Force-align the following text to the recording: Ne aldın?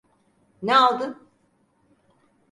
Ne 0.61 0.75
aldın? 0.77 1.27